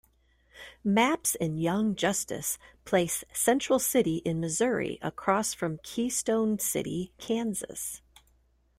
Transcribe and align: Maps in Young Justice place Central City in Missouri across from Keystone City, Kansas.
Maps 0.83 1.35
in 1.35 1.59
Young 1.59 1.95
Justice 1.95 2.57
place 2.85 3.23
Central 3.33 3.77
City 3.77 4.15
in 4.25 4.39
Missouri 4.39 4.97
across 4.99 5.53
from 5.53 5.77
Keystone 5.83 6.57
City, 6.57 7.13
Kansas. 7.19 8.01